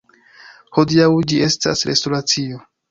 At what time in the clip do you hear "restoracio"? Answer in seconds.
1.93-2.65